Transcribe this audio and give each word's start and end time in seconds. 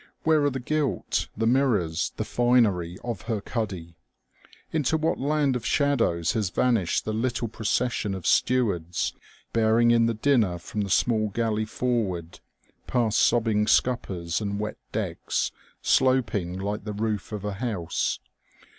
Where 0.23 0.43
are 0.45 0.49
the 0.49 0.59
gilt, 0.59 1.27
the 1.37 1.45
mirrors, 1.45 2.11
the 2.17 2.25
finery 2.25 2.97
of 3.03 3.21
her 3.29 3.39
cuddy? 3.39 3.93
Into 4.71 4.97
what 4.97 5.19
land 5.19 5.55
of 5.55 5.63
shadows 5.63 6.31
has 6.33 6.49
vanished 6.49 7.05
the 7.05 7.13
little 7.13 7.47
procession 7.47 8.15
of 8.15 8.25
stewards 8.25 9.13
bearing 9.53 9.91
in 9.91 10.07
the 10.07 10.15
dinner 10.15 10.57
from 10.57 10.81
the 10.81 10.89
small 10.89 11.27
galley 11.29 11.65
forward, 11.65 12.39
past 12.87 13.19
sobbing 13.19 13.67
scuppers 13.67 14.41
and 14.41 14.59
wet 14.59 14.77
decks, 14.91 15.51
sloping 15.83 16.57
like 16.57 16.83
the 16.83 16.93
roof 16.93 17.31
of 17.31 17.45
a 17.45 17.53
house 17.53 18.17